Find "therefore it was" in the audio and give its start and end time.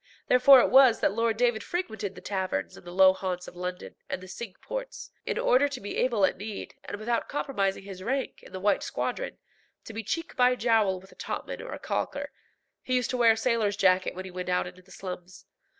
0.29-0.99